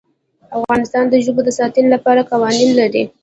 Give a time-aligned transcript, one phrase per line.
[0.57, 3.03] افغانستان د ژبو د ساتنې لپاره قوانین لري.